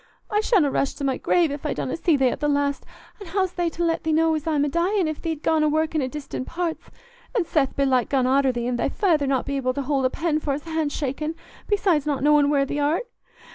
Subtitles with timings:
[0.31, 2.87] I shanna rest i' my grave if I donna see thee at th' last;
[3.19, 5.69] an' how's they to let thee know as I'm a dyin', if thee't gone a
[5.69, 6.89] workin' i' distant parts,
[7.35, 10.39] an' Seth belike gone arter thee, and thy feyther not able to hold a pen
[10.39, 11.35] for's hand shakin',
[11.67, 13.05] besides not knowin' where thee art?